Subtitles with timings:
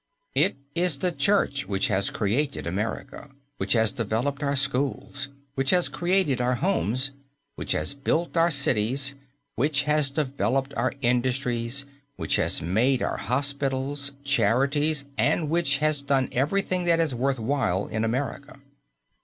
[0.33, 5.89] It is the Church which has created America, which has developed our schools, which has
[5.89, 7.11] created our homes,
[7.55, 9.13] which has built our cities,
[9.55, 11.85] which has developed our industries,
[12.15, 17.85] which has made our hospitals, charities, and which has done everything that is worth while
[17.85, 18.59] in America.